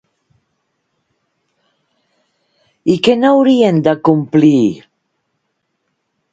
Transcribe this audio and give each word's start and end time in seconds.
I 2.95 2.97
què 3.09 3.17
no 3.21 3.31
haurien 3.37 3.85
d'acomplir? 3.89 4.65